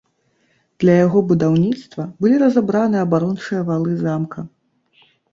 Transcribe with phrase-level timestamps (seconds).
[0.83, 4.39] Для яго будаўніцтва былі разабраны абарончыя валы замка.